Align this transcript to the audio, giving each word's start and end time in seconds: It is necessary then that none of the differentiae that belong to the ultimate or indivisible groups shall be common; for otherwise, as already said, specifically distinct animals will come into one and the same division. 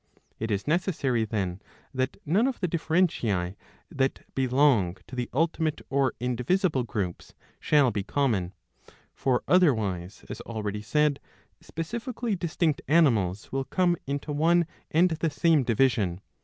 It 0.39 0.49
is 0.49 0.67
necessary 0.67 1.25
then 1.25 1.61
that 1.93 2.17
none 2.25 2.47
of 2.47 2.59
the 2.59 2.67
differentiae 2.67 3.55
that 3.91 4.25
belong 4.33 4.97
to 5.05 5.15
the 5.15 5.29
ultimate 5.31 5.79
or 5.91 6.15
indivisible 6.19 6.81
groups 6.81 7.35
shall 7.59 7.91
be 7.91 8.01
common; 8.01 8.53
for 9.13 9.43
otherwise, 9.47 10.25
as 10.27 10.41
already 10.41 10.81
said, 10.81 11.19
specifically 11.61 12.35
distinct 12.35 12.81
animals 12.87 13.51
will 13.51 13.65
come 13.65 13.95
into 14.07 14.31
one 14.31 14.65
and 14.89 15.09
the 15.11 15.29
same 15.29 15.61
division. 15.61 16.21